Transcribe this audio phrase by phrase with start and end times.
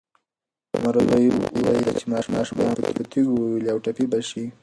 [0.83, 1.25] مرغۍ
[1.57, 2.05] وېرېده چې
[2.35, 4.45] ماشومان به یې په تیږو وولي او ټپي به شي.